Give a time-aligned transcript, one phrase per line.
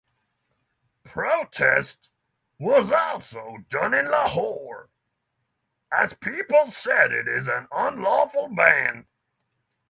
[1.03, 2.09] Protest
[2.57, 4.89] was also done in Lahore
[5.91, 9.05] as people said it is an unlawful ban.